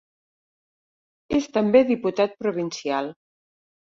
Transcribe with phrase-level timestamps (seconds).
[1.39, 3.11] És també diputat provincial.